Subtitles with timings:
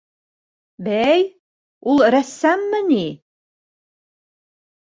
[0.87, 1.21] Бәй,
[1.93, 3.05] ул рәссаммы ни?